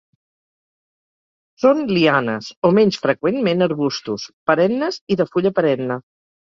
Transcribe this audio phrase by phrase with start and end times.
[1.65, 6.03] Són lianes, o menys freqüentment arbustos, perennes i de fulla perenne.